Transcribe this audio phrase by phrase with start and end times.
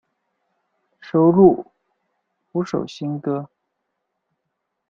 [0.99, 1.63] 收录
[2.53, 3.51] 五首新歌。